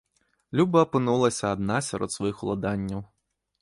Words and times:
Люба 0.59 0.81
апынулася 0.85 1.53
адна 1.59 1.79
сярод 1.91 2.17
сваіх 2.17 2.37
уладанняў. 2.49 3.09